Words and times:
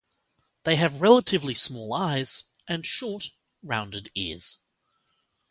They 0.63 0.77
have 0.77 0.99
relatively 1.03 1.53
small 1.53 1.93
eyes 1.93 2.45
and 2.67 2.83
short 2.87 3.35
rounded 3.61 4.09
ears. 4.15 4.57